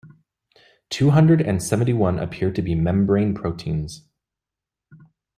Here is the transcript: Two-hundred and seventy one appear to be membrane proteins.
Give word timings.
Two-hundred 0.89 1.41
and 1.41 1.61
seventy 1.61 1.93
one 1.93 2.17
appear 2.17 2.51
to 2.53 2.61
be 2.63 2.73
membrane 2.73 3.35
proteins. 3.35 4.07